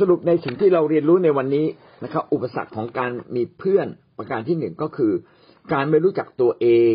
[0.00, 1.66] สรุปในสิ่งที่เราเรียนรู้ในวันนี้
[2.04, 3.86] นะครับ อุปสรรคของการมีเพื่อน
[4.18, 5.12] ประการที่หนึ่งก็คือ
[5.72, 6.94] การไม่รู้จักตัวเอง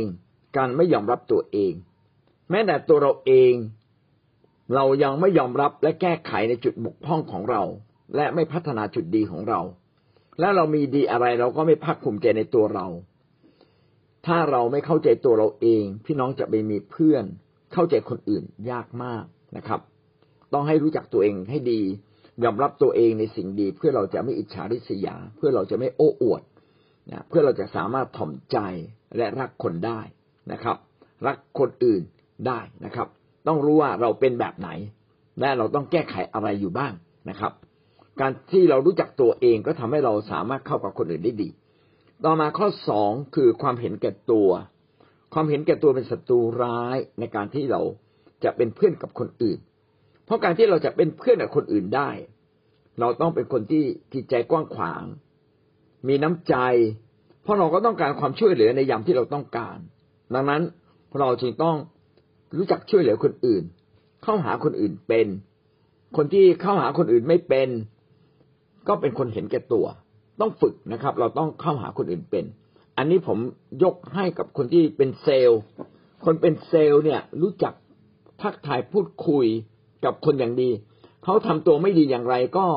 [0.58, 1.74] การไม่ยอมรับตัวเอง
[2.50, 3.54] แม้แต่ตัวเราเอง
[4.76, 7.64] เรายังไม่ยอมรับและแก้ไขในจุดบกพร่องของเรา
[8.16, 9.62] และไม่พัฒนาจุดดีของเรา
[10.40, 12.88] และเรามีดีอะไรเราก็ไม่ภาคภูมิใจในตัวเรา
[14.26, 17.26] ถ้าเราไม่เข้าใจตัวเราเอง พี่น้องจะไปมีเพื่อน
[17.74, 19.24] เข้าใจคนอื่นยากมาก
[19.58, 19.80] นะครับ
[20.54, 21.82] ต้องให้รู้จักตัวเองให้ดี
[22.44, 26.42] ยอมรับตัวเองในสิ่งดี เพื่อเราจะไม่อิจฉาริษยา เพื่อเราจะไม่โอ้อวด
[27.12, 28.58] นะเพื่อเราจะสามารถถ่อมใจ
[29.18, 30.00] และรักคนได้
[30.52, 30.78] นะครับ
[31.28, 32.02] รักคนอื่น
[32.48, 33.08] ได้นะครับ
[33.48, 34.70] ต้องรู้ว่าเราเป็นแบบไหน
[35.40, 36.94] และเราต้องแก้ไขอะไรอยู่บ้าง
[37.30, 37.54] นะครับ
[38.22, 41.50] การที่เรารู้จักตัวเองก็ทำให้เราสามารถเข้ากับคนอื่นได้ดี
[42.26, 44.50] ต่อมาข้อสองคือความเห็นแก่ตัว
[45.34, 47.82] ความเห็นแก่ตัวเป็นศัตรูร้ายในการที่เรา
[48.44, 49.60] จะเป็นเพื่อนกับคนอื่น
[50.26, 52.10] เพราะการที่เราจะเป็นเพื่อนกับคนอื่นได้
[53.00, 55.04] เราต้องเป็นคนที่จิตใจกว้างขวาง
[56.08, 56.56] มีน้ำใจ
[57.44, 59.78] เพราะเราก็ต้องการความช่วยเหลือในยามที่เราต้องการ
[60.34, 60.62] ดังนั้น
[61.20, 61.76] เราจึงต้อง
[62.58, 63.64] รู้จักช่วยเหลือคนอื่น
[64.24, 65.28] เข้าหาคนอื่นเป็น
[66.18, 67.70] คนที่เข้าหาคนอื่นไม่เป็น
[68.88, 69.86] ก็เป็นคนเห็นแก่ตัว
[70.42, 72.46] ต้องฝึกนะครับ เราต้องเข้าหาคนอื่นเป็น
[72.98, 73.38] อันนี้ผม
[73.84, 75.60] ยกให้กับคนที่เป็นเซลล์
[76.26, 77.74] คนเป็นเซลล์เนี่ยรู้จัก
[78.42, 79.46] ทักทายพูดคุย
[80.06, 80.70] กับคนอย่างดี
[81.24, 82.68] เขาทำตัวไม่ดีอย่างไรก็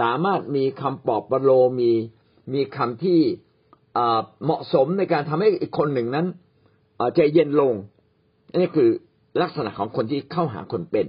[0.00, 1.92] สามารถมีคำปลอบประโลมมี
[2.54, 3.20] มีคำที่
[4.44, 6.26] เหมาะสมในการทำให้อีกคนหนึ่งนั้น
[7.14, 7.72] ใจเย็นลง
[8.56, 8.90] นี่คือ
[9.42, 11.06] ลักษณะของคนที่เข้าหาคนเป็น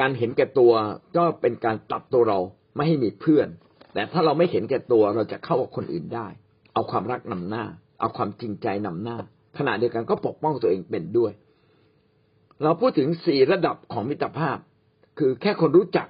[0.00, 0.72] การเห็นแก่ตัว
[1.16, 2.38] ก็เป็นการตัดตัวเรา
[2.74, 3.48] ไม่ให้มีเพื่อน
[3.92, 6.26] แต่ถ้าเราไม่เห็นแก่ตัวเราจะเข้ากับคนอื่นได้
[6.74, 7.64] เอาความรักนำหน้า
[8.00, 9.16] เอาความจริงใจนำหน้า
[9.58, 11.32] ขณะเดียวกันก็ปกป้องตัวเองเป็นด้วย
[12.62, 14.58] เราพูดถึงสี่ระดับของมิตรภาพ
[15.18, 16.06] คือแค่คนรู้จัก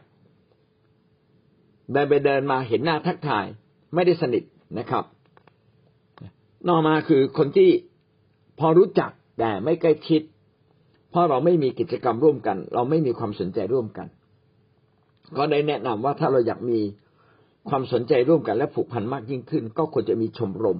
[1.92, 3.46] เดินไปเดินมาเห็นหน้าทักทาย
[3.94, 4.44] ไม่ได้สนิท
[4.78, 5.04] นะครับ
[6.68, 7.70] นอกมาคือคนที่
[8.58, 10.22] พอรู้จักแต่ไม่ใกล้ชิด
[11.10, 14.06] เพราะเราไม่มีกิจกรรมร่วมกัน เราไม่มีความสนใจร่วมกัน
[15.36, 16.80] ก็ได้แนะนำว่าถ้าเราอยากมี
[17.68, 20.78] ความสนใจร่วมกันและผูกพันมากยิ่งขึ้น ก็ควรจะมีชมรม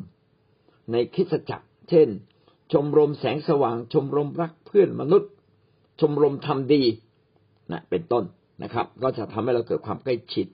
[0.92, 2.08] ในคิดจักร เช่น
[2.72, 5.30] ชมรมแสงสว่าง ชมรมรักเพื่อนมนุษย์
[6.00, 6.82] ชมรมทำดี
[7.72, 8.25] นะเป็นต้น
[8.62, 10.47] นะครับ ก็จะทำให้เราเกิดความใกล้ชิด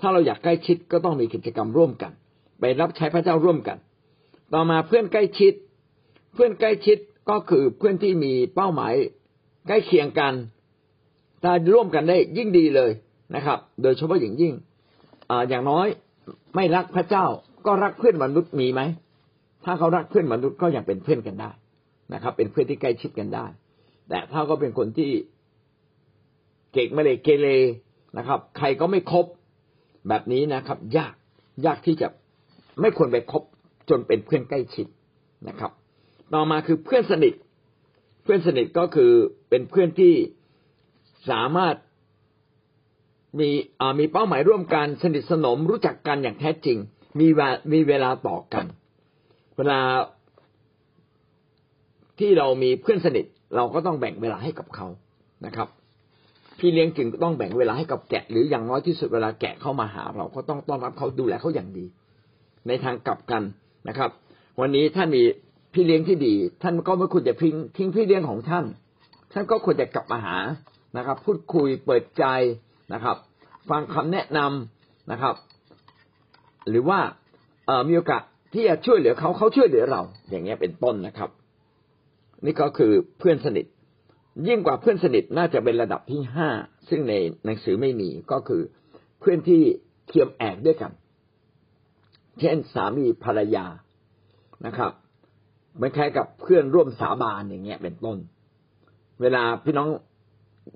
[0.00, 2.12] ถ้าเราอยากใกล้ชิดก็ต้องมีกิจกรรมร่วมกัน
[2.60, 3.78] ไปรับใช้พระเจ้าร่วมกัน
[4.52, 5.52] ต่อมาเพื่อนใกล้ชิด
[6.34, 6.98] เพื่อนใกล้ชิด
[7.30, 8.94] ก็คือเพื่อนที่มีเป้าหมาย
[9.68, 10.34] ใกล้เคียงกัน
[11.42, 12.90] ถ้าร่วมกันได้ยิ่งดีเลย
[13.34, 14.52] นะครับ โดยเฉพาะอย่างยิ่ง
[15.30, 15.86] ออย่างน้อย
[16.54, 17.26] ไม่รักพระเจ้า
[17.66, 18.80] ก็รักเพื่อนมนุษย์มีไหม
[19.64, 21.50] ถ้าเขารักเพื่อนมนุษย์ก็ยังเป็นเพื่อนกันได้
[22.14, 23.46] นะครับ เป็นเพื่อนที่ใกล้ชิดกันได้
[24.08, 25.10] แต่ถ้าก็เป็นคนที่
[26.72, 27.48] เก่งไม่เลยเกเร
[28.18, 29.26] นะครับ ใครก็ไม่คบ
[30.08, 31.14] แบบนี้นะครับ ยาก
[31.66, 32.08] ยากที่จะ
[32.80, 33.42] ไม่ควรไปคบ
[33.90, 34.86] จนเป็นเพื่อนใกล้ชิด
[35.48, 35.72] นะครับ
[36.34, 37.34] ต่อมาคือเพื่อนสนิท
[38.22, 39.12] เพื่อนสนิทก็คือ
[39.48, 40.14] เป็นเพื่อนที่
[41.30, 41.76] สามารถ
[43.38, 43.50] มี
[43.98, 46.78] มีเป้าหมายร่วมกันสนิทสนมรู้จักกันอย่างแท้จริง
[47.18, 47.28] มี
[47.72, 48.66] มีเวลาต่อกัน
[49.56, 49.80] เวลา
[52.18, 53.26] ที่เรามีเพื่อนสนิท
[53.56, 54.86] เราก็ต้องแบ่งเวลาให้กับเขา
[55.46, 55.68] นะครับ
[56.58, 61.84] พี่เลี้ยงจึงต้องแบ่งเวลาให้กับแกะ หรืออย่างน้อยที่สุดเวลาแกะเข้ามาหา เราก็ต้องต้อนรับเขาดูแลเขาอย่างดี
[62.68, 63.42] ในทางกลับกัน
[63.88, 64.10] นะครับ
[64.60, 65.22] วันนี้ท่านมี
[65.74, 68.64] พี่เลี้ยงที่ดี ท่านก็ไม่ควรจะทิ้งทิ้งพี่เลี้ยงของท่าน
[69.32, 70.36] ท่านก็ควรจะกลับมาหา
[70.96, 72.24] นะครับ พูดคุยเปิดใจ
[72.92, 73.16] นะครับ
[73.70, 75.34] ฟังคำแนะนำนะครับ
[76.68, 76.98] หรือว่า
[77.88, 78.22] มีโอกาส
[78.54, 81.30] ที่จะช่วยเหลือเขาเขาช่วยเหลือเรา อย่างเงี้ยเป็นต้นนะครับ
[82.44, 83.66] นี่ก็คือเพื่อนสนิท
[84.46, 86.48] ยิ่งกว่าเพื่อนสนิทน่าจะเป็นระดับที่ห้า
[86.88, 88.62] ซึ่งในหนังสือไม่มีก็คือ
[89.20, 89.62] เพื่อนที่
[90.08, 90.92] เทียมแอกด้วยกัน
[92.38, 93.66] เช่นสามีภรรยา
[94.66, 94.92] นะครับ
[95.80, 98.18] มันคล้ายกับเพื่อนร่วมสาบานอย่างเงี้ยเป็นต้น
[99.20, 99.88] เวลาพี่น้อง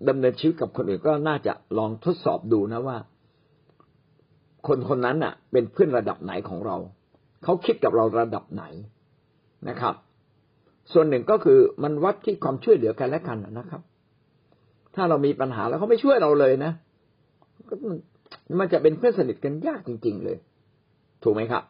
[0.08, 2.98] ดำเนินชีวิตกับคนอื่นก็น่าจะลองทดสอบดูนะว่า
[4.66, 6.76] คนคนนั้นอะ เป็นเพื่อนระดับไหนของเรา
[7.44, 8.64] เขาคิดกับเราระดับไหน
[9.68, 9.94] นะครับ
[10.92, 13.82] ส่วนหนึ่งก็คือมันวัดที่ความช่วยเหลือกันและกันนะครับ
[14.94, 16.72] ถ้าเรามีปัญหาแล้วเขาไม่ช่วยเราเลยนะ
[18.60, 20.38] มันจะเป็นเพื่อนสนิทกันยากจริง ๆ เลย
[21.22, 21.62] ถูกไหมครับ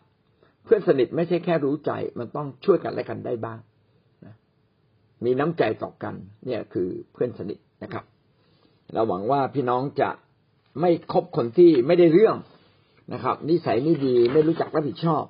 [0.64, 3.58] เพื่อนสนิทไม่ใช่แค่รู้ใจ มันต้องช่วยกันและกันได้บ้าง
[4.24, 4.34] นะ
[5.24, 6.14] มีน้ำใจต่อกัน
[6.46, 8.04] เนี่ยคือเพื่อนสนิทนะครับ
[8.92, 10.10] เราหวังว่าพี่น้องจะ
[10.80, 12.36] ไม่คบคนที่ไม่ได้เรื่อง
[13.12, 15.24] นะครับ นิสัยไม่ดีไม่รู้จักรับผิดชอบ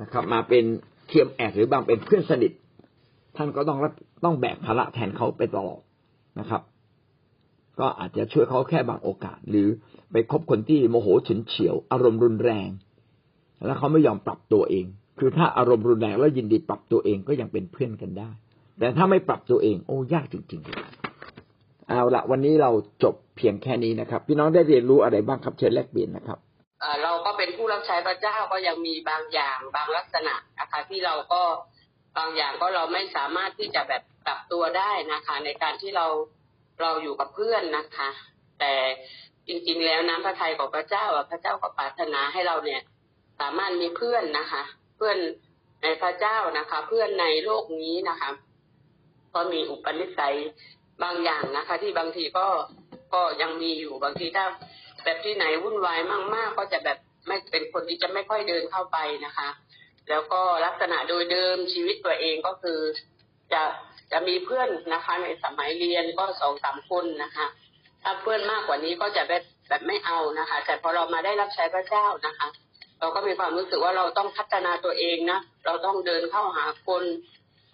[0.00, 0.64] นะครับ มาเป็น
[1.08, 2.52] เทียมแอกหรือบางเป็นเพื่อนสนิท
[3.38, 3.92] ท่านก็ต้องรับ
[4.24, 5.80] ต้องแบกภาระแทนเขาไปตลอด
[6.40, 6.62] นะครับ
[7.80, 9.68] ก็อาจจะช่วยเขาแค่บางโอกาส หรือ
[10.12, 12.68] ไปคบคนที่โมโหฉุนเฉียว อารมณ์รุนแรง
[13.66, 14.86] แล้วเขาไม่ยอมปรับตัวเอง
[15.18, 18.30] คือถ้าอารมณ์รุนแรงแล้วยินดีปรับตัวเองก็ยังเป็นเพื่อนกันได้
[18.78, 22.70] แต่ถ้าไม่ปรับตัวเอง โอ้ยากจริงๆเอาละวันนี้เรา
[23.02, 26.38] จบเพียงแค่นี้นะครับ พี่น้องได้เรียนรู้อะไรบ้างครับเชิญแลกเปลี่ยนนะครับ
[27.02, 31.42] เราก็เป็นผู้รับใช้พระเจ้าก็ยังมีบางอย่างบางลักษณะนะคะที่เราก็
[32.18, 36.06] บางอย่างก็เราไม่สามารถที่จะแบบปรับตัวได้นะคะ ในการที่เรา
[36.80, 38.08] เราอยู่กับเพื่อนนะคะ
[38.60, 38.74] แต่
[39.48, 42.80] จริงๆแล้วน้ำพระทัยของพระเจ้าพระเจ้าก็ปรารถนาให้เราเนี่ย
[43.40, 44.62] สามารถมีเพื่อนนะคะ
[44.96, 45.18] เพื่อน
[45.82, 48.30] ในพระเจ้านะคะ เพื่อนในโลกนี้นะคะ
[49.34, 50.36] ก็มีอุปนิสัย
[51.02, 52.46] บางอย่างนะคะ ที่บางทีก็
[53.14, 54.46] ก็ยังมีอยู่บางทีถ้า
[55.04, 56.00] แบบที่ไหนวุ่นวาย
[56.34, 59.48] มากๆ ก็จะแบบไม่เป็นคนที่จะไม่ค่อยเดินเข้าไปนะคะ
[60.10, 62.80] แล้วก็ลักษณะโดยเดิมชีวิตตัวเองก็คือ
[63.52, 63.62] จะ
[64.12, 67.46] จะมีเพื่อนนะคะ ในสมัยเรียนก็สองสามคนนะคะ
[68.02, 72.48] ถ้าเพื่อนมากกว่านี้ก็จะแบบแบบไม่เอานะคะ แต่พอเรามาได้รับใช้พระเจ้านะคะ
[73.00, 77.04] เราก็มีความรู้สึกว่าเราต้องพัฒนาตัวเองนะเราต้องเดินเข้าหาคน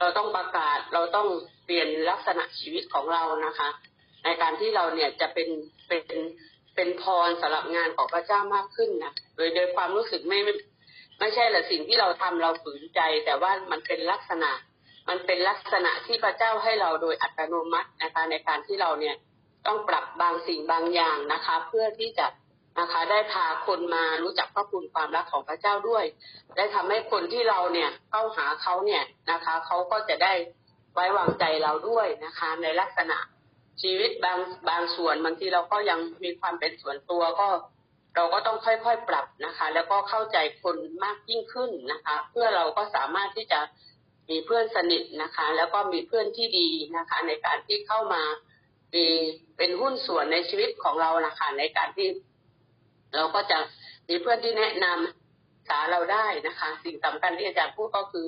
[0.01, 1.29] เราต้องประกาศเราต้อง
[1.65, 3.69] เปลี่ยนลักษณะชีวิตของเรานะคะ
[4.25, 5.49] ในการที่เราเนี่ยจะเป็น
[5.89, 6.05] เป็น
[6.75, 10.39] เป็นพรสำหรับงานของพระเจ้ามากขึ้นนะโดยโดยความรู้สึกไม่
[11.19, 14.51] ไม่ไม่ใช่ละสิ่งที่เราทำเราฝืนใจ แต่ว่ามันเป็นลักษณะ
[15.09, 19.17] มันเป็นลักษณะที่พระเจ้าให้เราโดยอัตโนมัตินะคะ ในการที่เราเนี่ย
[19.67, 22.27] ต้องปรับบางสิ่งบางอย่างนะคะ เพื่อที่จะ
[22.81, 26.05] นะคะ ได้พาคนมารู้จักพระคุณความรักของพระเจ้าด้วย
[26.57, 30.33] ได้ทำให้คนที่เราเนี่ยเข้าหาเขาเนี่ยนะคะเขาก็จะได้
[30.95, 33.19] ไว้วางใจเราด้วยนะคะ ในลักษณะ
[33.83, 34.39] ชีวิตบาง
[34.69, 37.49] บางส่วนบางทีเราก็ยังมีความเป็นส่วนตัวก็
[38.15, 43.61] เราก็ต้องค่อยๆปรับนะคะ แล้วก็เข้าใจคนมากยิ่งขึ้นนะคะ เพื่อเราก็สามารถที่จะ
[44.31, 48.23] มีเพื่อนสนิทนะคะ แล้วก็มีเพื่อนที่ดีนะคะ ในการที่เข้ามา
[48.95, 49.07] มี
[49.57, 52.09] เป็นหุ้นส่วนในชีวิตของเรานะคะในการที่
[53.15, 53.59] เราก็จะ
[54.09, 58.27] มีเพื่อนที่แนะนำสาเราได้นะคะ สิ่งสำคัญที่อาจารย์พูดก็คือ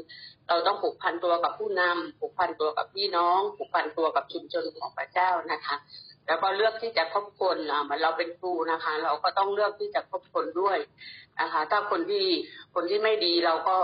[0.48, 5.76] เราต้องผูกพันตัวกับผู้นำผูกพันตัวกับพี่น้องผูกพันตัวกับชุมชนของพระเจ้านะคะ
[6.26, 10.78] แล้วก็เลือกที่จะคบคนเหมือนเราเป็นครูนะคะ เราก็ต้องเลือกที่จะคบคนด้วย
[11.40, 12.26] นะคะ ถ้าคนที่
[12.74, 13.76] คนที่ไม่ดีเราก็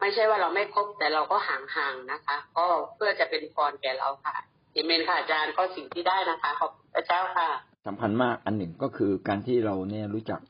[0.00, 4.36] ไม่ใช่ว่าเราไม่คบแต่เราก็ห่างๆนะคะ ก็เพื่อจะเป็นพรแก่เราค่ะ
[4.72, 7.48] เอเมนค่ะอาจารย์ก็สิ่งที่ได้นะคะขอบพระเจ้าค่ะ
[7.86, 10.40] สำคัญมากอันหนึ่งก็คือการที่เราเนี่ยรู้จัก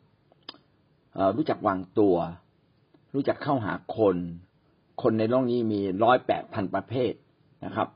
[1.37, 2.17] รู้จักวางตัว
[3.15, 4.17] รู้จักเข้าหาคน
[5.03, 7.13] คนในโลกนี้มีร้อยแปดพันประเภท
[7.65, 7.89] นะครับ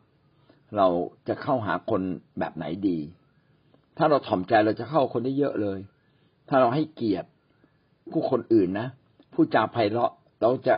[0.76, 0.86] เรา
[1.28, 2.02] จะเข้าหาคน
[2.38, 2.98] แบบไหนดี
[4.00, 5.78] ถ้าเราถ่อมใจเราจะเข้าคนได้เยอะเลย
[6.48, 7.28] ถ้าเราให้เกียรติ
[8.10, 8.88] ผู้คนอื่นนะ
[9.34, 10.12] ผู้จาไพเราะ
[10.42, 10.74] เราจะ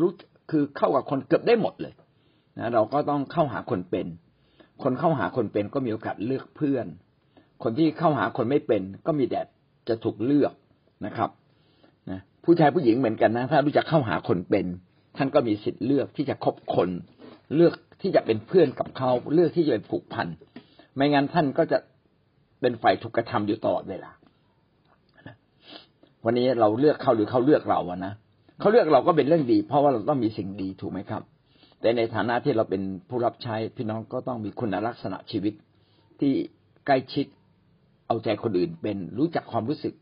[0.00, 0.10] รู้
[0.50, 1.94] คือเข้ากับคนเกือบได้หมดเลย
[2.58, 4.06] นะเราก็ต้องเข้าหาคนเป็น
[4.82, 6.86] คนเข้าหาคนเป็นก็มีโอกาสเลือกเพื่อน
[7.62, 9.40] คนที่เข้าหาคนไม่เป็น ก็มีแต่
[9.88, 10.52] จะถูกเลือก
[11.06, 11.30] นะครับ
[12.10, 14.66] นะผู้ชายผู้หญิงเหมือนกันนะ ถ้ารู้จักเข้าหาคนเป็น
[15.16, 16.90] ท่านก็มีสิทธิ์เลือกที่จะคบคน
[17.54, 20.26] เลือกที่จะเป็นเพื่อนกับเขาเลือกที่จะเป็นผูกพัน
[20.94, 21.78] ไม่งั้นท่านก็จะ
[22.60, 24.10] เป็นฝ่ายถูกกระทำอยู่ตลอดเวลา
[26.24, 28.12] วันนี้เราเลือกเขาหรือเขาเลือกเราอะนะ
[28.60, 31.22] เขาเลือกเราก็เป็นเรื่องดี เพราะว่าเราต้องมีสิ่งดีถูกไหมครับ
[31.80, 35.54] แต่ในฐานะที่เราเป็นผู้รับใช้พี่น้องก็ต้องมีคุณลักษณะชีวิต
[36.20, 36.32] ที่
[36.86, 37.26] ใกล้ชิด
[38.06, 39.94] เอาใจคนอื่นเป็นรู้จักความรู้สึก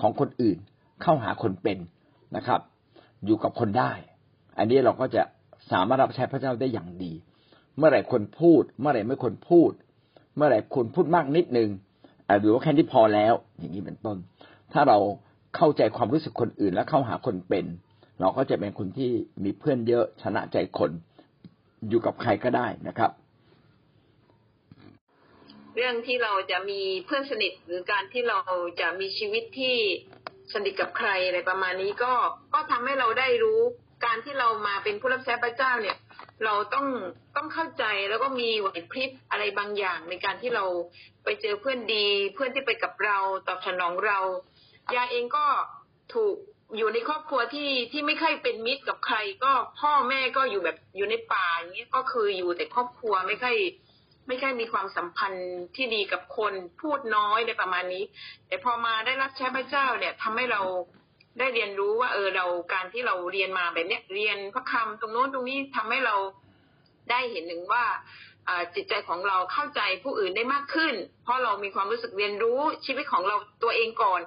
[0.00, 0.58] ของคนอื่น
[1.02, 1.78] เข้าหาคนเป็น
[2.36, 2.60] นะครับ
[3.24, 3.92] อยู่กับคนได้
[4.58, 5.22] อันนี้เราก็จะ
[5.72, 7.12] สามารถรับใช้พระเจ้าได้อย่างดี
[7.76, 9.70] เมื่อไหร่คนพูด เมื่อไหร่ไม่คนพูด
[10.38, 11.68] เมื่อไหร่คุณพูดมากนิดนึง
[12.40, 14.16] หรือว่าแค่นี้พอแล้ว อย่างนี้เป็นต้น
[14.72, 14.98] ถ้าเรา
[15.56, 17.66] เข้าใจความรู้สึกคนอื่น และเข้าหาคนเป็น
[18.20, 19.10] เราก็จะเป็นคนที่
[19.44, 20.90] มีเพื่อนเยอะชนะใจคน
[21.88, 23.10] อยู่กับใครก็ได้นะครับ
[25.76, 28.38] เรื่องที่เราจะมีเพื่อนสนิทหรือการที่เรา
[28.80, 29.76] จะมีชีวิตที่
[30.54, 32.12] สนิทกับใครอะไรประมาณนี้ก็
[32.54, 33.60] ก็ทำให้เราได้รู้
[34.04, 35.96] การที่เรามาเป็นผู้รับใช้พระเจ้าเนี่ย
[36.44, 36.86] เราต้อง
[37.36, 40.64] ต้องเข้าใจแล้วก็มีไหวพริบอะไรบางอย่างในการที่เรา
[41.24, 43.18] ไปเจอเพื่อนดี เพื่อนที่ไปกับเรา
[43.48, 44.18] ตอบสนองเรา
[44.94, 45.44] ยาเองก็
[46.14, 46.34] ถูก
[46.76, 53.56] อยู่ในครอบครัวที่ที่ไม่ค่อยเป็นมิตรกับใคร ก็พ่อแม่ก็อยู่แบบอยู่ในป่าอย่างเงี้ยก็คืออยู่แต่ครอบครัวไม่ค่อย
[54.28, 58.04] ไม่ค่อยมีความสัมพันธ์ที่ดีกับคนพูดน้อยในประมาณนี้
[58.48, 60.60] แต่พอมาได้รับใช้พระเจ้าเนี่ยทำให้เรา
[61.38, 66.16] ได้เรียนรู้ว่าเออเราการที่เราเรียนมาแบบเนี้ยเรียนพระคำตรงโน้นตรงนี้ทำให้เรา
[67.10, 67.84] ได้เห็นหนึ่งว่า
[68.74, 74.20] จิตใจของเราเข้าใจผู้อื่นได้มากขึ้น เพราะเรามีความรู้สึกเรียนรู้ชีวิตของเราตัวเองก่อน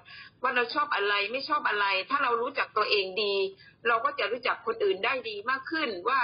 [0.44, 3.36] ว่าเราชอบอะไรไม่ชอบอะไร ถ้าเรารู้จักตัวเองดี
[3.88, 6.22] เราก็จะรู้จักคนอื่นได้ดีมากขึ้นว่า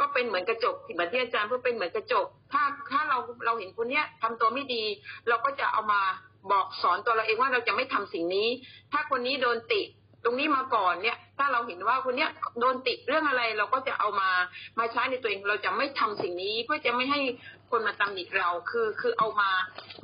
[0.00, 4.84] ก็เป็นเหมือนกระจกที่บัตที่อาจารย์พูดเป็นเหมือนกระจก ถ้าถ้าเราเราเห็นคนเนี้ยทำตัวไม่ดี
[5.28, 6.02] เราก็จะเอามา
[6.52, 8.48] บอกสอนตัวเราเองว่าเราจะไม่ทำสิ่งนี้
[8.92, 9.82] ถ้าคนนี้โดนติ
[10.24, 14.30] ตรงนี้มาก่อนเนี่ย ถ้าเราเห็นว่าคนเนี้ยโดนติเรื่องอะไรเราก็จะเอามา
[14.78, 17.20] มาใช้ในตัวเองเราจะไม่ทำสิ่งนี้เพื่อจะไม่ให้
[17.70, 19.50] คนมาตำหนิเราคือคือเอามา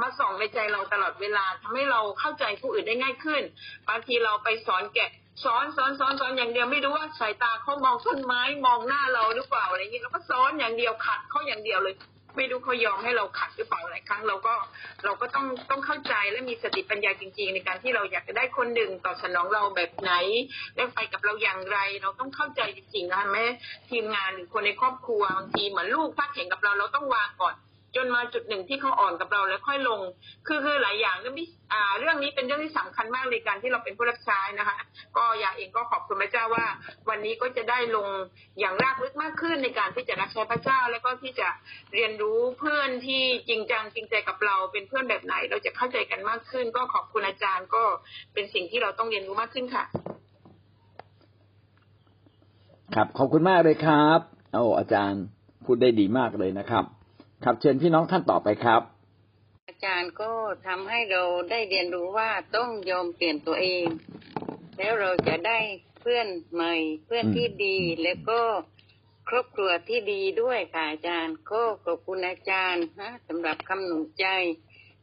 [0.01, 3.43] มาส่องในใจเราตลอดเวลาทำให้เราเข้าใจผู้อื่นได้ง่ายขึ้น
[3.89, 5.11] บางทีเราไปสอนแกะ
[5.45, 11.95] สอนสอนสอนสอนอย่างเดียวไม่รู้ว่าสายตาเขามองต้นไม้มองหน้าเราหรือเปล่าอะไรอย่างนี้เราก็สอนอย่างเดียวขัดเขาอย่างเดียวเลย
[12.39, 14.55] ไม่รู้เขายอมให้เราขัดหรือเปล่าหลายครั้งเราก็
[15.05, 20.13] เราก็ต้องต้องเข้าใจและมีสติปัญญาจริง ๆ ในการที่เราอยากจะได้คนหนึ่งตอบสนองเราแบบไหน
[20.77, 23.45] และไปกับเราอย่างไร เราต้องเข้าใจจริงๆนะคะแม่
[23.91, 27.55] ทีมงานหรือคนในครอบครัวบางทีเหมือนลูกพักแข่งกับเราเราต้องวางก่อน
[27.97, 30.01] จนมาจุดหนึ่งที่เขาอ่อนกับเราแล้วค่อยลง
[30.47, 31.37] คือคือหลายอย่างเรื่อง
[31.73, 34.79] อ่าเรื่องนี้เป็นเรื่องที่สำคัญมากในการที่เราเป็นผู้รับใช้นะคะ
[35.17, 36.67] ก็อยากเองก็ขอบคุณพระเจ้าว่า
[37.09, 38.09] วันนี้ก็จะได้ลง
[38.59, 41.49] อย่างรากลึกมากขึ้นในการที่จะรับใช้พระเจ้า แล้วก็ที่จะ
[41.95, 47.83] เรียนรู้เพื่อนที่จริงจังจริงใจกับเราเป็นเพื่อนแบบไหน เราจะเข้าใจกันมากขึ้น ก็ขอบคุณอาจารย์ก็
[48.35, 49.85] เป็นสิ่งที่เราต้องเรียนรู้มากขึ้นค่ะ
[52.95, 54.21] ครับขอบคุณมากเลยครับ
[54.53, 55.23] โอ้อาจารย์
[55.65, 56.85] พูดได้ดีมากเลยนะครับ
[57.45, 58.83] ครับเชิญพี่น้องท่านต่อไปครับ
[59.69, 60.31] อาจารย์ก็
[60.67, 63.87] ทำให้เราได้เรียนรู้ว่าต้องยอมเปลี่ยนตัวเอง
[64.79, 65.59] แล้วเราจะได้
[66.01, 66.75] เพื่อนใหม่
[67.07, 68.41] เพื่อนอืมที่ดี แล้วก็
[69.29, 74.27] ครอบครัวที่ดีด้วยค่ะอาจารย์ ก็ขอบคุณอาจารย์นะสำหรับคำหนุนใจ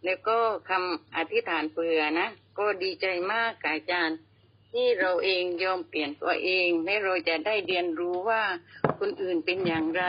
[0.06, 0.38] แล้วก็
[0.70, 2.28] คำอธิษฐานเผื่อนะ
[2.60, 4.18] ก็ดีใจมากค่ะอาจารย์
[4.72, 8.44] ที่เราเองยอมเปลี่ยนตัวเองและเราจะได้เรียนรู้ว่า
[9.00, 10.04] คนอื่นเป็นอย่างไร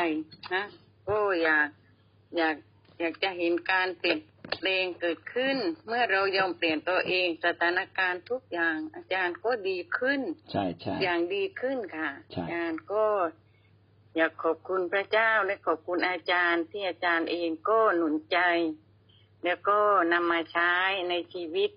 [0.54, 0.64] นะ
[1.09, 1.68] ก็อยาก
[2.37, 2.57] อยาก
[2.99, 4.21] อยากจะเห็นการเปลี่ยน
[4.61, 13.07] แปลงเกิดขึ้น เมื่อเรายอมเปลี่ยนตัวเองสถานการณ์ทุกอย่างอาจารย์ก็ดีขึ้น ใช่ใช่อย่างดีขึ้นค่ะใช่อาจารย์ก็
[14.16, 18.38] อยากขอบคุณพระเจ้าและขอบคุณอาจารย์ที่อาจารย์เองก็หนุนใจ
[19.45, 19.78] แล้วก็
[20.12, 20.73] นำมาใช้
[21.09, 21.71] ในชีวิต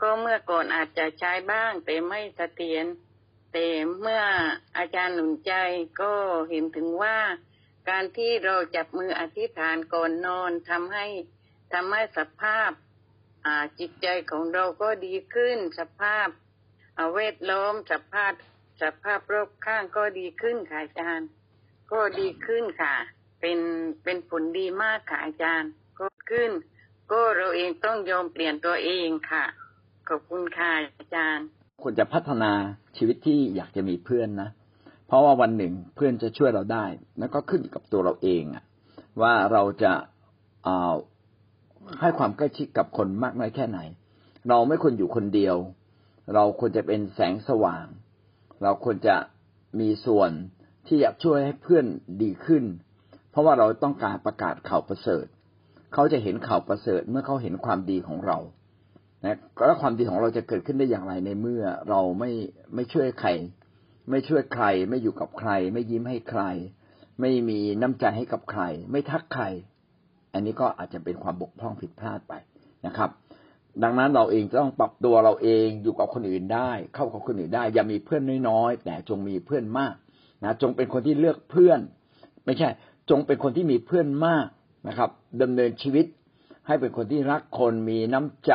[0.00, 2.86] ก็เมื่อก่อนอาจจะใช้บ้าง แต่ไม่เสถียร
[3.52, 3.66] แต่
[4.00, 4.22] เมื่อ
[4.78, 5.52] อาจารย์หนุนใจ
[6.00, 6.12] ก็
[6.50, 7.16] เห็นถึงว่า
[7.88, 11.06] การที่เราจับมืออธิษฐานก่อนนอนทำให้
[11.72, 12.70] ทำให้สภาพ
[13.44, 16.28] อ่าจิตใจของเราก็ดีขึ้น สภาพ
[17.14, 18.32] เวทล้อมสภาพ
[18.82, 21.28] สภาพรอบข้างก็ดีขึ้นค่ะอาจารย์
[21.92, 22.94] ก็ดีขึ้นค่ะ
[23.40, 23.58] เป็น
[24.04, 26.50] เป็นผลดีมากค่ะอาจารย์ ก็ขึ้น
[27.12, 29.44] ก็เราเองต้องยอมเปลี่ยนตัวเองค่ะ
[30.08, 31.46] ขอบคุณค่ะอาจารย์
[31.82, 32.52] ควรจะพัฒนา
[32.96, 34.50] ชีวิตที่อยากจะมีเพื่อนนะ
[35.06, 36.84] เพราะว่าวันหนึ่งเพื่อนจะช่วยเราได้
[37.18, 38.64] แล้วก็ขึ้นอยู่กับตัวเราเองอะ
[39.22, 39.92] ว่าเราจะ
[40.64, 40.80] เอา
[42.00, 43.78] ให้ความใกล้ชิดกับคนมากน้อยแค่ไหน
[44.48, 45.56] เราไม่ควรอยู่คนเดียว
[46.34, 47.86] เราควรจะเป็นแสงสว่าง
[48.62, 49.16] เราควรจะ
[49.80, 50.30] มีส่วน
[50.86, 51.86] ที่อยากช่วยให้เพื่อน
[52.22, 52.64] ดีขึ้น
[53.30, 55.26] เพราะว่าเราต้องการประกาศข่าวประเสริฐ
[55.94, 58.38] เขาจะเห็นข่าวประเสริฐเมื่อเขาเห็นความดีของเรา
[59.24, 62.30] นะแล้วความดีของเราจะเกิดขึ้นได้อย่างไรในเมื่อเราไม่
[62.74, 63.30] ไม่ช่วยใคร
[64.10, 66.42] ไม่ช่วยใคร ไม่อยู่กับใคร ไม่ยิ้มให้ใคร
[67.20, 69.44] ไม่มีน้ำใจให้กับใคร ไม่ทักใคร
[70.32, 72.34] อันนี้ก็อาจจะเป็นความบกพร่องผิดพลาดไป
[72.86, 73.10] นะครับ
[73.82, 79.94] ดังนั้นเราเองต้องปรับตัวเราเองอยู่กับคนอื่นได้ เข้ากับคนอื่นได้ อย่ามีเพื่อนน้อยๆแต่จงมีเพื่อนมาก
[80.42, 81.80] นะจงเป็นคนที่เลือกเพื่อน
[82.44, 82.68] ไม่ใช่
[83.10, 84.46] จงเป็นคนที่มีเพื่อนมาก
[84.88, 85.10] นะครับ
[85.42, 86.06] ดำเนินชีวิต
[86.66, 88.54] ให้เป็นคนที่รักคนมีน้ำใจ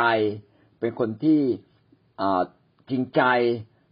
[0.79, 1.39] เป็นคนที่
[2.89, 3.21] จริงใจ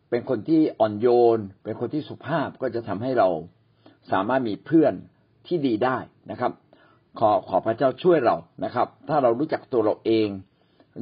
[0.09, 3.29] เป็นคนที่อ่อนโยน เป็นคนที่สุภาพก็จะทำให้เรา
[4.11, 4.93] สามารถมีเพื่อน
[5.47, 5.97] ที่ดีได้
[6.31, 6.51] นะครับ
[7.19, 8.35] ขอขอพระเจ้าช่วยเรา
[8.65, 10.27] นะครับ ถ้าเรารู้จักตัวเราเอง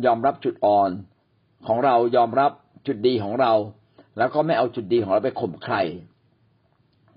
[0.06, 0.90] ยอมรับจุดอ่อน
[1.68, 2.52] ของเรายอมรับ
[2.88, 3.54] จุดดีของเรา
[4.18, 5.76] แล้วก็ไม่เอาจุดดีของเราไปข่มใคร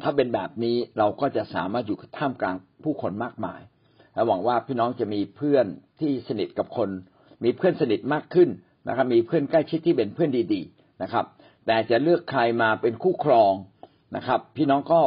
[0.02, 3.60] ถ้าเป็นแบบนี้เราก็จะสามารถอยู่ท่ามกลางผู้คนมากมาย
[4.14, 5.66] และหวังว่าพี่น้องจะมีเพื่อน
[6.00, 6.88] ที่สนิทกับคน
[7.44, 8.48] มีเพื่อนสนิทมากขึ้น
[8.88, 11.24] นะครับ มีเพื่อนใกล้ชิดที่เป็นเพื่อนดี ๆ นะครับ
[11.66, 13.52] แต่จะเลือกใครมาเป็นคู่ครอง
[14.16, 15.00] นะครับ พี่น้องก็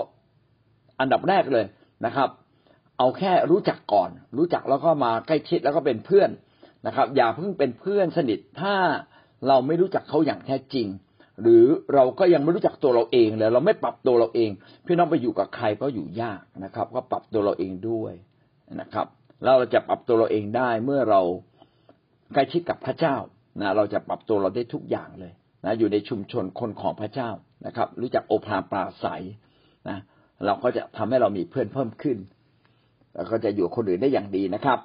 [1.00, 1.66] อันดับแรกเลย
[2.06, 2.30] นะครับ
[2.98, 6.30] เอาแค่รู้จักก่อน รู้จักแล้วก็มาใกล้ชิดแล้วก็เป็นเพื่อน
[6.88, 8.76] นะครับ อย่าเพิ่งเป็นเพื่อนสนิทถ้า
[9.48, 10.88] เราไม่รู้จักเขาอย่างแท้จริง
[11.42, 14.50] หรือเราก็ยังไม่รู้จักตัวเราเองเลยเราไม่ปรับตัวเราเอง
[14.86, 18.14] พี่น้องไปอยู่กับใครก็อยู่ยากนะครับ ก็ปรับตัวเราเองด้วย
[18.82, 19.08] นะครับ
[19.46, 21.22] เราจะปรับตัวเราเองได้เมื่อเรา
[22.34, 23.16] ใกล้ชิดกับพระเจ้า
[23.62, 25.34] นะเราจะปรับตัวเราได้ทุกอย่างเลย
[25.66, 27.30] นะอยู่ในชุมชนคนของพระเจ้า
[27.66, 29.24] นะครับ รู้จักโอภาปราศัย
[29.90, 29.98] นะ
[30.46, 32.18] เราก็จะทำให้เรามีเพื่อนเพิ่มขึ้น
[33.16, 34.80] แล้วก็จะอยู่คนอื่นได้อย่างดีนะครับ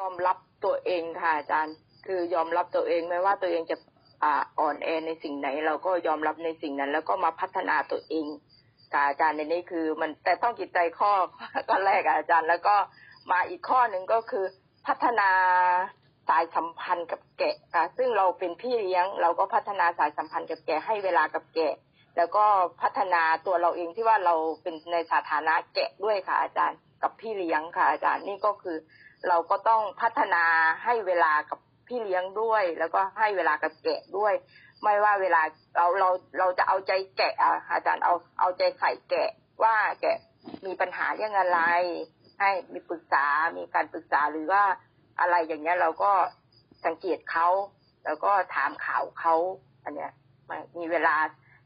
[0.00, 1.74] ยอมรับตัวเองค่ะอาจารย์
[2.06, 3.76] คือยอมรับตัวเองไม่ว่าตัวเองจะ
[4.24, 8.26] อ่าอ่อนแอในสิ่งไหน เราก็ยอมรับในสิ่งนั้น แล้วก็มาพัฒนาตัวเอง
[8.92, 11.12] ค่ะอาจารย์ในนี้คือ มันแต่ต้องจิตใจข้อ
[11.68, 12.76] ก็แรกอาจารย์ แล้วก็
[13.30, 14.44] มาอีกข้อหนึ่งก็คือ
[14.86, 15.30] พัฒนา
[16.28, 21.74] สายสัมพันธ์กับแกะค่ะซึ่งเราเป็นพี่เลี้ยง เราก็พัฒนาสายสัมพันธ์กับแกะให้เวลากับแกะ
[22.16, 22.44] แล้วก็
[22.82, 28.76] พัฒนาตัวเราเองที่ว่าเราเป็นในสถานะแกะด้วยค่ะอาจารย์ กับพี่เลี้ยงค่ะอาจารย์นี่ก็คือ
[29.28, 30.44] เราก็ต้องพัฒนา
[30.84, 31.58] ให้เวลากับ
[31.88, 34.34] พี่เลี้ยงด้วย แล้วก็ให้เวลากับแกะด้วย
[34.82, 35.42] ไม่ว่าเวลา
[35.76, 36.08] เราเรา
[36.38, 37.34] เราจะเอาใจแกะ
[37.72, 39.30] อาจารย์เอาเอาใจใส่แกะ
[39.62, 40.16] ว่าแกะ
[40.66, 41.60] มีปัญหาเรื่องอะไร
[42.40, 44.62] ให้มีปรึกษา มีการปรึกษาหรือว่า
[45.20, 46.10] อะไรอย่างเงี้ย เราก็
[46.84, 47.48] สังเกตเขา
[48.04, 49.34] แล้วก็ถามข่าวเขา
[49.84, 50.12] อันเนี้ย
[50.48, 51.16] มันมีเวลา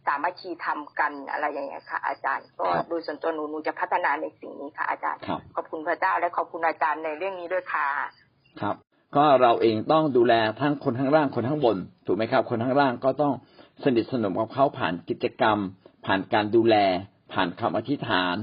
[0.07, 7.89] สามัคคีทำกันอะไรอย่างเงี้ยค่ะ อาจารย์ ก็ครับโดยส่วนตัวหนูหนูจะพัฒนาในสิ่งนี้ค่ะ อาจารย์ครับขอบคุณพระเจ้าและขอบคุณอาจารย์ในเรื่องนี้ด้วยค่ะ
[8.61, 8.77] ครับ
[9.17, 13.33] ก็เราเองต้องดูแลทั้งคนข้างล่างคนข้างบน ถูกไหมครับ คนข้างล่างก็ต้อง
[13.85, 15.59] สนิทสนมกับเขาผ่านกิจกรรม
[16.07, 16.77] ผ่านการดูแล
[17.33, 18.37] ผ่านคำอธิษฐาน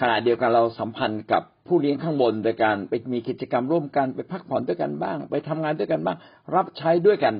[0.00, 6.16] ขณะเดียวกันเราสัมพันธ์กับผู้เลี้ยงข้างบนโดยการไปมีกิจกรรมร่วมกันไปพักผ่อนด้วยกันบ้าง ไปทำงานด้วยกันบ้าง
[6.54, 7.34] รับใช้ด้วยกัน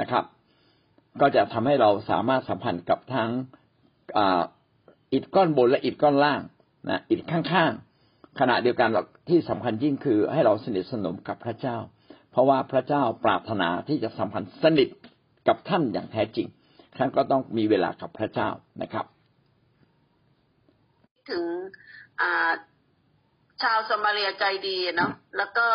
[0.00, 0.24] นะครับ
[1.20, 3.30] ก็จะทำให้เราสามารถสัมพันธ์กับทั้ง
[5.12, 6.40] อิฐก้อนบนและอิฐก้อนล่าง
[6.88, 8.90] นะอิฐข้างๆขณะเดียวกัน
[9.28, 11.76] ที่สำคัญยิ่งคือให้เราสนิทสนมกับพระเจ้า
[12.30, 14.88] เพราะว่าพระเจ้าปรารถนาที่จะสัมพันธ์สนิท
[15.48, 16.48] กับท่านอย่างแท้จริง
[16.96, 18.48] ท่านก็ต้องมีเวลากับพระเจ้า
[18.82, 19.06] นะครับ
[21.30, 21.44] ถึง
[23.62, 25.66] ชาวสมาเรียใจดีเนาะแล้วก็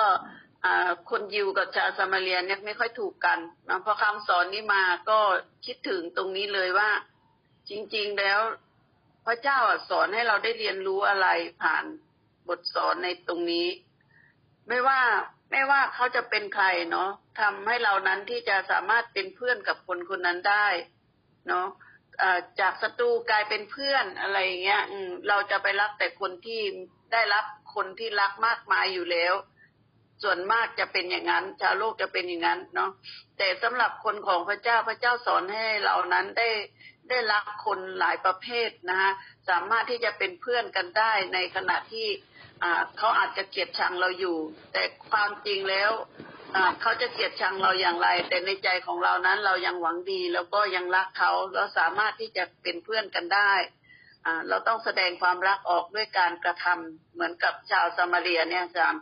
[1.10, 5.20] คนยิวกับชาวสมาเรียเนี่ยไม่ค่อยถูกกันนะพอคำสอนนี้มาก็
[5.66, 6.90] คิดถึงตรงนี้เลยว่า
[7.70, 8.40] จริง ๆแล้ว
[9.26, 9.60] พระเจ้า
[9.90, 11.28] สอนให้เราได้เรียนรู้อะไร
[11.62, 11.86] ผ่าน
[12.48, 13.68] บทสอนในตรงนี้
[14.68, 15.02] ไม่ว่า
[15.52, 17.10] ไม่ว่าเขาจะเป็นใครเนาะ
[17.40, 20.68] ทำให้เรานั้นที่จะสามารถเป็นเพื่อนกับคนคนนั้นได้
[21.48, 21.68] เนาะ
[22.60, 26.62] จากศัตรูกลายเป็นเพื่อนอะไรเงี้ยอืเราจะไปรักแต่คนที่
[27.14, 27.46] ได้รับ
[27.76, 29.34] คนที่รักมากมายอยู่แล้ว
[30.24, 32.92] ส่วนมากจะเป็นอย่างนั้น ชาวโลกจะเป็นอย่างนั้นเนาะ
[33.38, 36.50] แต่สำหรับคนของพระเจ้าพระเจ้าสอนให้เรานั้นได้
[37.10, 39.12] ได้รักคนหลายประเภทนะคะ
[39.50, 42.08] สามารถที่จะเป็นเพื่อนกันได้ในขณะที่
[42.98, 44.38] เขาอาจจะเกลียดชังเราอยู่
[44.74, 45.92] แต่ความจริงแล้ว
[46.82, 53.54] เขาจะเกลียดชังเราอย่างไร แต่ในใจของเรานั้นเรายังหวังดี แล้วก็ยังรักเขาเราสามารถที่จะเป็นเพื่อนกันได้
[54.48, 58.96] เราต้องแสดงความรักออกด้วยการกระทำเหมือนกับชาวสมาเรียเนี่ยจาม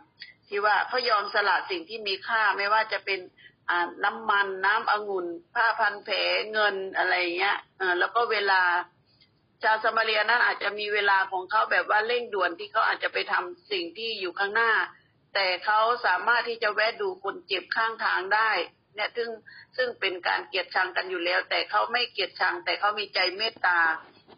[0.48, 3.20] ที่ว่าเขายอมสละสิ่งที่มีค่าไม่ว่าจะเป็น
[4.04, 6.16] น้ำมันน้ำองุ่น ผ้าพันแผล
[6.52, 7.56] เงินอะไรเงี้ย
[7.98, 8.62] แล้วก็เวลา
[9.62, 14.72] ชาวสมาเรียนั้นอาจจะมีเวลาของเขาแบบว่าเร่งด่วนที่เขาอาจจะไปทำสิ่งที่อยู่ข้างหน้า
[15.34, 18.50] แต่เขาสามารถที่จะแวะดูคนเจ็บข้างทางได้
[18.94, 19.30] เนี่ยซึ่ง
[19.76, 23.78] ซึ่งเป็นการเกลียดชังกันอยู่แล้ว แต่เขาไม่เกลียดชัง แต่เขามีใจเมตตา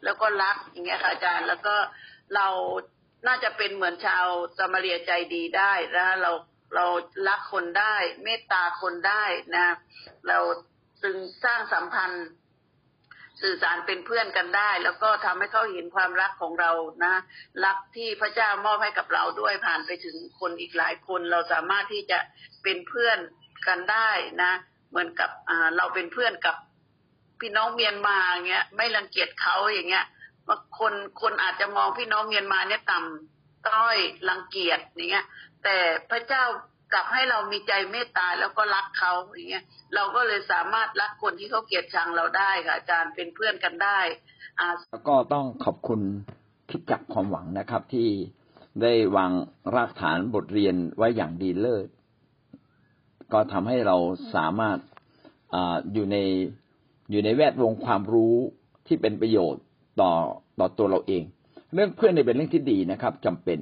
[0.04, 1.76] แล้วก็รักอย่างเงี้ยค่ะอาจารย์ แล้วก็
[2.35, 2.48] เรา
[3.26, 4.26] น่าจะเป็นเหมือนชาว
[4.59, 6.32] สมาเรียใจดีได้นะเรา
[6.74, 6.87] เรา
[7.28, 9.66] รักคนได้ เมตตาคนได้นะ
[10.28, 10.38] เรา
[11.02, 12.26] จึงสร้างสัมพันธ์
[13.42, 16.70] สื่อสารเป็นเพื่อนกันได้ แล้วก็ทำให้เขาเห็นความรักของเรา
[17.05, 17.14] นะ
[17.64, 22.18] รักที่พระเจ้ามอบให้กับเราด้วยผ่านไปถึงคนอีกหลายคน เราสามารถที่จะ
[22.62, 23.18] เป็นเพื่อน
[23.66, 24.11] กันได้
[24.42, 24.53] นะ
[24.90, 25.31] เหมือนกับ
[25.77, 26.57] เราเป็นเพื่อนกับ
[27.40, 30.07] พี่น้องเมียนมาอย่างเงี้ยไม่รังเกียจเขาอย่างเงี้ย
[30.46, 33.96] ว่าคนคนอาจจะมองพี่น้องเมียนมาเนี่ยต่ำต้อย
[34.29, 35.27] รังเกียจอย่างเงี้ย
[35.64, 35.77] แต่
[36.11, 36.44] พระเจ้า
[36.92, 43.99] กลับให้เรามีใจเมตตาแล้วก็รักเขาอย่างเงี้ยเราก็เลยสามารถรักคนที่เขาเกลียดชังเราได้ค่ะอาจารย์เป็นเพื่อนกันได้
[44.61, 46.01] อาแล้วก็ต้องขอบคุณ
[46.70, 48.09] คิดจักความหวังนะครับ ที่
[48.83, 49.33] ได้วาง
[49.75, 51.88] รากฐานบทเรียนไว้อย่างดีเลิศ
[53.33, 53.96] ก็ทำให้เรา
[54.35, 54.79] สามารถ
[55.55, 55.57] อ
[55.92, 56.16] อยู่ใน
[57.11, 58.35] อยู่ในแวดวงความรู้
[58.87, 59.62] ที่เป็นประโยชน์
[60.01, 60.12] ต่อ
[60.59, 61.22] ต่อตัวเราเอง
[61.75, 63.59] เรื่องเพื่อนในเป็นเรื่องที่ดีนะครับจำเป็น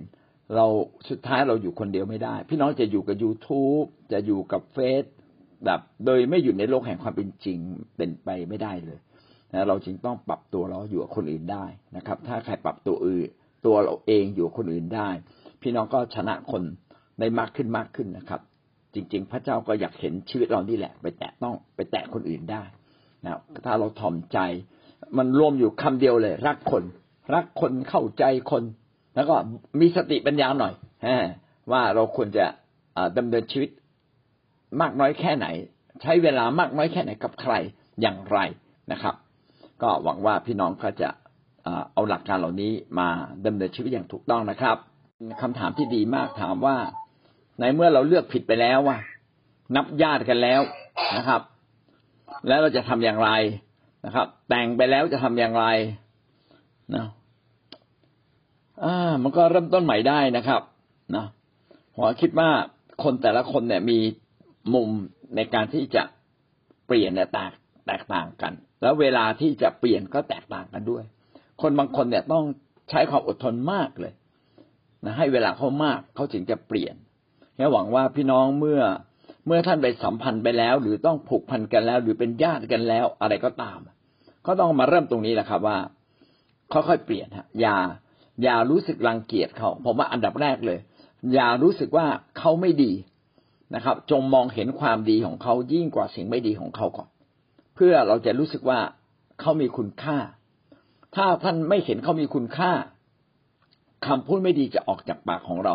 [0.56, 0.66] เรา
[1.08, 5.04] สุดท้ายเราอยู่คนเดียวไม่ได้ พี่น้องจะอยู่กับ YouTube จะอยู่กับเฟซ
[5.64, 7.58] แบบโดยไม่อยู่ในโลกแห่งความเป็นจริง
[7.96, 8.98] เป็นไปไม่ได้เลย
[9.52, 11.64] นะเราจึงต้องปรับตัวเราอยู่กับคนอื่นได้
[11.96, 13.28] นะครับ ถ้าใครปรับตัวอื่น
[13.66, 15.08] ตัวเราเองอยู่กับคนอื่นได้
[15.62, 16.62] พี่น้องก็ชนะคน
[17.20, 18.40] ได้มากขึ้นมากขึ้นนะครับ
[18.94, 22.62] จริง ๆ พระเจ้าก็อยากเห็นชีวิตเรานี่แหละ ไปแตะต้องไปแตะคนอื่นได้
[23.24, 23.30] นะ
[23.64, 24.38] ถ้าเราถ่อมใจ
[25.18, 26.84] มันรวมอยู่คำเดียวเลย รักคน
[27.34, 28.62] รักคนเข้าใจคน
[29.14, 29.34] แล้วก็
[29.80, 30.74] มีสติปัญญาหน่อย
[31.72, 32.44] ว่าเราควรจะ
[32.96, 33.70] อ่าดำเนินชีวิต
[34.80, 35.46] มากน้อยแค่ไหน
[36.02, 37.52] ใช้เวลามากน้อยแค่ไหนกับใคร
[38.00, 38.38] อย่างไร
[38.92, 39.14] นะครับ
[39.82, 41.08] ก็หวังว่าพี่น้องก็จะ
[41.92, 43.08] เอาหลักการเหล่านี้มา
[43.46, 44.76] ดำเนินชีวิตอย่างถูกต้องนะครับ
[45.42, 46.76] คำถามที่ดีมากถามว่า
[47.60, 48.98] ในเมื่อเราเลือกผิดไปแล้วว่า
[49.76, 50.60] นับญาติกันแล้ว
[51.16, 51.40] นะครับ
[52.48, 53.30] แล้วเราจะทำอย่างไร
[54.06, 55.66] นะครับ แต่งไปแล้วจะทำอย่างไร
[56.94, 57.06] นะ
[58.82, 60.62] อ่ามันก็เริ่มต้นใหม่ได้นะครับ
[61.16, 61.26] นะ
[61.94, 62.50] ผมคิดว่า
[63.02, 63.98] คนแต่ละคนเนี่ยมี
[64.74, 64.90] มุม
[65.36, 66.02] ในการที่จะ
[66.86, 67.52] เปลี่ยนเนี่ยแตก
[67.86, 71.04] แตกต่างกัน แล้วเวลาที่จะเปลี่ยนก็แตกต่างกันด้วย
[71.62, 72.44] คนบางคนเนี่ยต้อง
[72.90, 74.12] ใช้ความอดทนมากเลย
[75.04, 76.94] นะให้เวลาเขามากเขาถึงจะเปลี่ยน
[77.56, 78.82] แค่หวังว่าพี่น้องเมื่อ
[79.46, 83.78] เมื่อท่านไปสัมพันธ์ไปแล้ว หรือต้องผูกพันกันแล้ว หรือเป็นญาติกันแล้ว อะไรก็ตาม
[84.46, 85.78] ก็ต้องมาเริ่มตรงนี้แหละครับว่า
[86.72, 87.76] ค่อยๆเปลี่ยนฮะอย่า
[88.42, 90.78] อย่ารู้สึกรังเกียจเขาผมว่าอันดับแรกเลย
[91.34, 92.06] อย่ารู้สึกว่า
[92.38, 92.92] เขาไม่ดี
[93.74, 97.08] นะครับ จงมองเห็นความดีของเขายิ่งกว่าสิ่งไม่ดีของเขาก่อน
[97.74, 98.78] เพื่อเราจะรู้สึกว่า
[99.40, 100.18] เขามีคุณค่า
[101.16, 102.72] ถ้าท่านไม่เห็นเขามีคุณค่า
[104.06, 105.74] คำพูดไม่ดีจะออกจากปากของเรา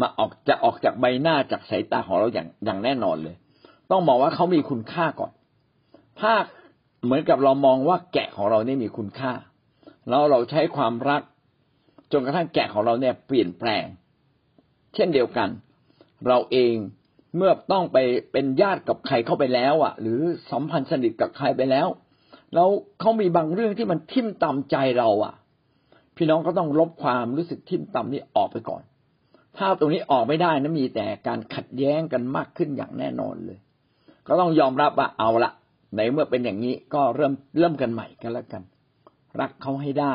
[0.00, 3.36] มาออกจะออกจากใบหน้าจากสายตาของเราอย่างอย่างแน่นอนเลย
[3.90, 5.32] ต้องมองว่าเขามีคุณค่าก่อน
[6.20, 6.32] ถ้า
[7.04, 9.32] เหมือนกับเรามองว่าแกะของเรานี่มีคุณค่า
[10.08, 11.22] แล้วเราใช้ความรัก
[12.12, 13.84] จนกระทั่งแกะของเราเนี่ยเปลี่ยนแปลง
[14.94, 15.48] เช่นเดียวกัน
[16.26, 16.74] เราเอง
[17.36, 17.98] เมื่อต้องไป
[18.32, 21.88] เป็นญาติกับใครเข้าไปแล้วอะ หรือสัมพันธ์สนิทกับใครไปแล้ว
[22.54, 22.68] แล้ว
[23.00, 25.34] เขามีบางเรื่องที่มันทิ่มตำใจเราอะ
[26.16, 28.82] พี่น้องก็ต้องลบความรู้สึกทิ่มตำนี้ออกไปก่อน
[29.56, 33.58] ถ้าตรงนี้ออกไม่ได้นะมีแต่การขัดแย้งกันมากขึ้นอย่างแน่นอนเลย
[34.26, 35.50] ก็ต้องยอมรับว่าเอาละ
[35.96, 38.62] ในเมื่อเป็นอย่างนี้ก็เริ่มเริ่มกันใหม่กันแล้วกัน
[39.40, 40.14] รักเขาให้ได้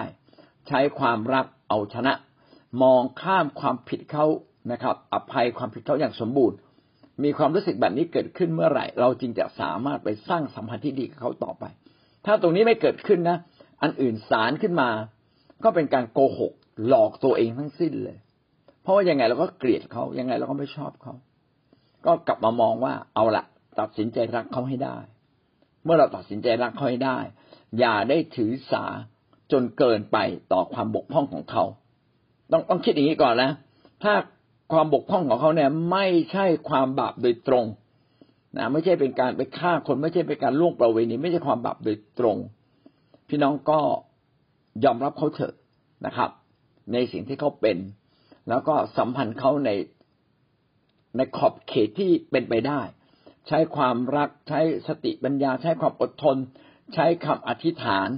[0.67, 2.13] ใช้ความรักเอาชนะ
[2.83, 4.25] มองข้ามความผิดเขา
[4.71, 6.57] นะครับ อภัยความผิดเขาอย่างสมบูรณ์
[7.23, 11.63] มีความรู้สึกแบบนี้เกิดขึ้นเมื่อไหร่ เราจึงจะสามารถไปสร้างสัมพันธ์ที่ดีกับเขาต่อไป
[12.25, 13.37] ถ้าตรงนี้ไม่เกิดขึ้นนะ
[13.81, 14.89] อันอื่นสารขึ้นมา
[15.63, 16.51] ก็เป็นการโกหก
[16.87, 18.17] หลอกตัวเองทั้งสิ้นเลย
[18.81, 21.13] เพราะว่ายังไงเราก็เกลียดเขายังไงเราก็ไม่ชอบเขา
[22.05, 23.43] ก็กลับมามองว่าเอาละ
[23.79, 24.97] ตัดสินใจรักเขาให้ได้
[25.83, 27.17] เมื่อเราตัดสินใจรักเขาให้ได้
[27.79, 28.85] อย่าได้ถือสา
[29.51, 30.17] จนเกินไป
[30.51, 31.63] ต่อความบกพร่องของเขา
[32.51, 33.51] ต้องต้องคิดอย่างนี้ก่อนนะ
[34.03, 34.13] ถ้า
[34.73, 37.65] ความบกพร่องของเขาเนี่ยไม่ใช่ความบาปโดยตรง
[38.57, 42.37] นะไม่ใช่เป็นการไปฆ่าคนไม่ใช่เป็นการล่วงประเวณีไม่ใช่ความบาปโดยตรง
[43.29, 43.79] พี่น้องก็
[44.83, 45.53] ยอมรับเขาเถอะ
[46.05, 46.29] นะครับ
[46.93, 47.77] ในสิ่งที่เขาเป็น
[48.49, 49.69] แล้วก็สัมพันธ์เขาใน
[51.17, 52.81] ในขอบเขตที่เป็นไปได้
[53.47, 56.37] ใช้ความรักใช้สติปัญญา ใช้ความอดทน
[56.93, 58.09] ใช้คำอธิษฐาน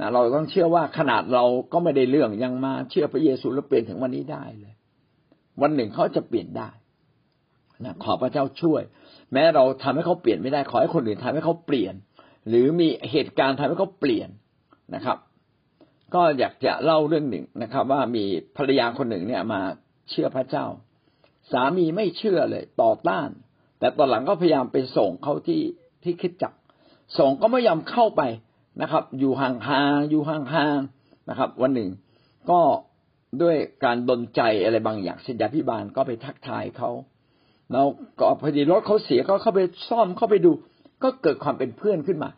[0.00, 4.74] นะเราต้องเชื่อว่าขนาดเราก็ไม่ได้เรื่องยังมาเชื่อพระเยซูแล้วเปลี่ยนถึงวันนี้ได้เลย
[5.62, 6.70] วันหนึ่งเขาจะเปลี่ยนได้
[7.84, 8.82] นะขอพระเจ้าช่วย
[9.32, 11.94] แม้เราทำให้เขาเปลี่ยนไม่ได้ขอให้คนอื่นทำให้เขาเปลี่ยน
[12.48, 14.28] หรือมีเหตุการณ์ทำให้เขาเปลี่ยน
[14.94, 15.18] นะครับ
[16.14, 18.24] ก็อยากจะเล่าเรื่องหนึ่งนะครับ ว่ามี
[18.56, 19.60] ภรรยาคนหนึ่งเนี่ยมา
[20.10, 20.66] เชื่อพระเจ้า
[21.52, 23.28] สามีไม่เชื่อเลยต่อต้าน
[23.78, 25.62] แต่ตอนหลังก็พยายามไปส่งเขาที่
[26.02, 26.52] ที่คิดจัก
[27.18, 28.22] ส่งก็ไม่ยอมเข้าไป
[28.82, 31.90] นะครับ อยู่ห่างๆอยู่ห่างๆนะครับ วันหนึ่ง
[32.50, 32.60] ก็
[33.42, 36.90] ด้วยการดนใจอะไรบางอย่างสิทธาพิบาลก็ไปทักทายเขา
[37.72, 37.86] แล้ว
[38.18, 40.50] ก็พอดีรถเขาเสียก็เข้าไปซ่อมเข้าไปดู
[41.02, 42.30] ก็เกิดความเป็นเพื่อนขึ้นมา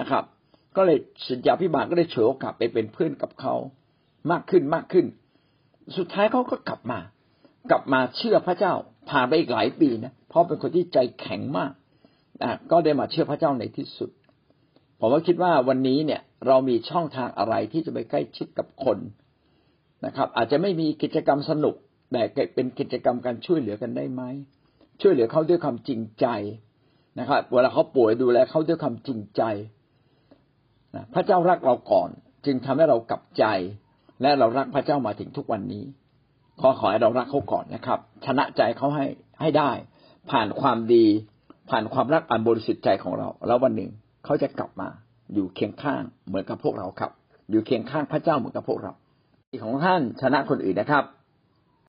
[0.00, 0.24] นะครับ
[0.76, 3.54] ก็เลยสิทธาพิบาลก็เลยเฉยโอกาสไปเป็นเพื่อนกับเขา
[4.30, 5.06] มากขึ้นมากขึ้น
[5.96, 6.98] สุดท้ายเขาก็กลับมา
[7.70, 8.72] กลับมาเชื่อพระเจ้า
[9.10, 11.72] ผ่านไปอีกหลายปีนะเพราะเป็นคนที่ใจแข็งมาก
[12.70, 14.10] ก็ได้มาเชื่อพระเจ้าในที่สุด
[14.98, 18.98] ผมว่าคิดว่าวันนี้เนี่ยเรามีช่องทางอะไรที่จะไปใกล้ชิดกับคน
[20.06, 21.74] นะครับ อาจจะไม่มีกิจกรรมสนุก
[22.12, 22.22] แต่
[22.54, 24.22] เป็นกิจกรรมการช่วยเหลือกันได้ไหม
[25.00, 26.26] ช่วยเหลือเขาด้วยความจริงใจ
[27.18, 29.42] นะครับเวลาเขาป่วยดูแลเขาด้วยความจริงใจ
[30.94, 32.10] นะพระเจ้ารักเราก่อน
[32.46, 33.44] จึงทำให้เรากลับใจ
[34.22, 35.84] และเรารักพระเจ้ามาถึงทุกวันนี้
[36.60, 39.06] ขอขอให้เรารักเขาก่อนนะครับ ชนะใจเขาให้
[39.40, 39.70] ให้ได้
[40.30, 41.06] ผ่านความดี
[41.72, 43.90] ผ่านความรักอันบริสุทธิ์ใจของเรา แล้ววันหนึ่ง
[44.24, 44.88] เขาจะกลับมา
[45.34, 47.10] อยู่เคียงข้างเหมือนกับพวกเราครับ
[47.50, 48.92] อยู่เคียงข้างพระเจ้าเหมือนกับพวกเรา
[49.64, 51.04] ของท่านชนะคนอื่นนะครับ